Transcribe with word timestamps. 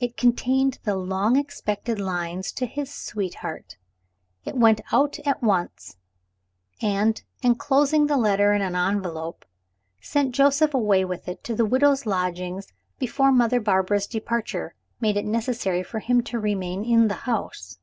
It 0.00 0.18
contained 0.18 0.78
the 0.84 0.94
long 0.96 1.36
expected 1.36 1.98
lines 1.98 2.52
to 2.56 2.66
his 2.66 2.94
sweetheart. 2.94 3.78
I 4.46 4.52
went 4.52 4.82
out 4.92 5.18
at 5.20 5.42
once, 5.42 5.96
and, 6.82 7.22
enclosing 7.42 8.06
the 8.06 8.18
letter 8.18 8.52
in 8.52 8.60
an 8.60 8.76
envelope, 8.76 9.46
sent 10.02 10.34
Joseph 10.34 10.74
away 10.74 11.06
with 11.06 11.26
it 11.26 11.42
to 11.44 11.54
the 11.54 11.64
widow's 11.64 12.04
lodgings 12.04 12.66
before 12.98 13.32
Mother 13.32 13.60
Barbara's 13.60 14.06
departure 14.06 14.74
made 15.00 15.16
it 15.16 15.24
necessary 15.24 15.82
for 15.82 16.00
him 16.00 16.22
to 16.24 16.38
remain 16.38 16.84
in 16.84 17.08
the 17.08 17.14
house. 17.24 17.78